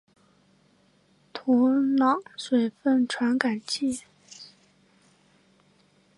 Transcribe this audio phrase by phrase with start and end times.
[1.31, 3.99] 土壤水分传感器。